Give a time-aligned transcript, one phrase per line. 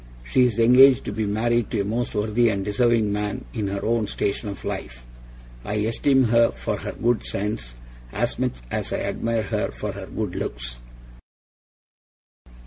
[0.27, 3.85] She is engaged to be married to a most worthy and deserving man in her
[3.85, 5.05] own station of life.
[5.63, 7.75] I esteem her for her good sense,
[8.11, 10.79] as much as I admire her for her good looks.